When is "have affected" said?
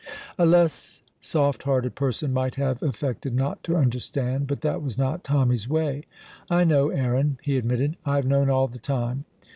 2.55-3.35